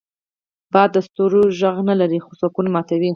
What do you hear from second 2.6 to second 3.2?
ماتوي